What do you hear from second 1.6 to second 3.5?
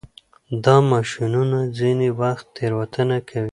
ځینې وخت تېروتنه کوي.